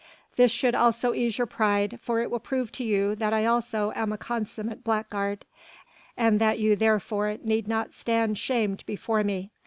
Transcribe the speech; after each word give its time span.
This 0.35 0.51
should 0.51 0.73
also 0.73 1.13
ease 1.13 1.37
your 1.37 1.45
pride, 1.45 1.99
for 2.01 2.21
it 2.21 2.31
will 2.31 2.39
prove 2.39 2.71
to 2.71 2.83
you 2.83 3.13
that 3.17 3.33
I 3.35 3.45
also 3.45 3.93
am 3.95 4.11
a 4.11 4.17
consummate 4.17 4.83
blackguard 4.83 5.45
and 6.17 6.41
that 6.41 6.57
you 6.57 6.75
therefore 6.75 7.37
need 7.43 7.67
not 7.67 7.93
stand 7.93 8.39
shamed 8.39 8.83
before 8.87 9.23
me. 9.23 9.51